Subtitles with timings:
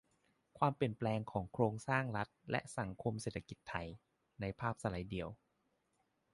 [0.57, 3.87] ความเปลี่ยนแปลงของโครงสร้างรัฐ และ สังคม-เศรษฐกิจไทย
[4.41, 5.29] ในภาพสไลด์เดียว